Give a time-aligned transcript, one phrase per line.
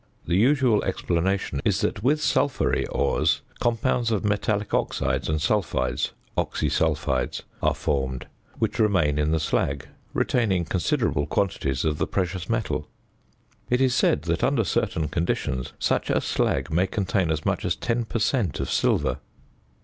[0.25, 7.43] The usual explanation is that with sulphury ores compounds of metallic oxides and sulphides (oxysulphides)
[7.61, 8.25] are formed,
[8.57, 12.87] which remain in the slag, retaining considerable quantities of the precious metal.
[13.69, 17.75] It is said that under certain conditions such a slag may contain as much as
[17.75, 18.59] 10 per cent.
[18.59, 19.19] of silver.